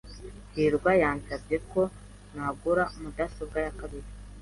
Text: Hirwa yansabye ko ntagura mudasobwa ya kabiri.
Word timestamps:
Hirwa 0.53 0.91
yansabye 1.01 1.57
ko 1.71 1.81
ntagura 2.31 2.83
mudasobwa 3.01 3.57
ya 3.65 3.71
kabiri. 3.79 4.09